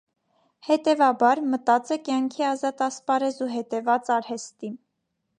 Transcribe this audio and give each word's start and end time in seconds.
Հետեւաբար, 0.67 1.41
մտած 1.49 1.91
է 1.95 1.97
կեանքի 2.07 2.45
ազատ 2.51 2.81
ասպարէզ 2.85 3.37
ու 3.47 3.49
հետեւած 3.57 4.09
արհեստի։ 4.15 4.71